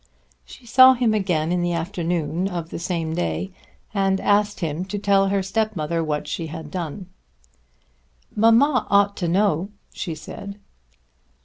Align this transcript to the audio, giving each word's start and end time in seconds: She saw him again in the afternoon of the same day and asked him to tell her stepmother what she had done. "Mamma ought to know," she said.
She 0.45 0.65
saw 0.65 0.95
him 0.95 1.13
again 1.13 1.51
in 1.51 1.61
the 1.61 1.73
afternoon 1.73 2.47
of 2.47 2.71
the 2.71 2.79
same 2.79 3.13
day 3.13 3.53
and 3.93 4.19
asked 4.19 4.59
him 4.61 4.83
to 4.85 4.97
tell 4.97 5.27
her 5.27 5.43
stepmother 5.43 6.03
what 6.03 6.27
she 6.27 6.47
had 6.47 6.71
done. 6.71 7.05
"Mamma 8.35 8.87
ought 8.89 9.15
to 9.17 9.27
know," 9.27 9.69
she 9.93 10.15
said. 10.15 10.57